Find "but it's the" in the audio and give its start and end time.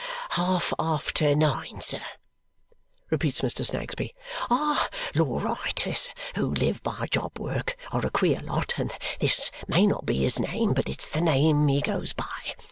10.73-11.21